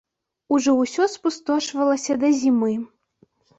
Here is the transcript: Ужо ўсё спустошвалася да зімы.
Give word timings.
Ужо 0.55 0.73
ўсё 0.77 1.03
спустошвалася 1.17 2.19
да 2.25 2.33
зімы. 2.41 2.75